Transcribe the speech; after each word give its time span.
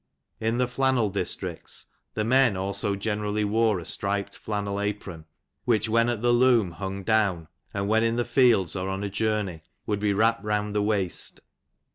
In 0.39 0.57
the 0.57 0.67
flannel 0.67 1.11
dis 1.11 1.35
tricts, 1.35 1.85
the 2.15 2.23
men 2.23 2.57
also 2.57 2.95
generally 2.95 3.43
wore 3.43 3.79
a 3.79 3.85
striped 3.85 4.35
flannel 4.35 4.81
apron, 4.81 5.25
which 5.65 5.87
when 5.87 6.09
at 6.09 6.23
the 6.23 6.31
loom 6.33 6.75
bung 6.79 7.03
down, 7.03 7.47
and 7.71 7.87
when 7.87 8.03
in 8.03 8.15
the 8.15 8.25
fields, 8.25 8.75
or 8.75 8.89
on 8.89 9.03
a 9.03 9.11
journey, 9.11 9.61
would 9.85 9.99
be 9.99 10.11
wrapped 10.11 10.43
round 10.43 10.75
the 10.75 10.81
waist. 10.81 11.41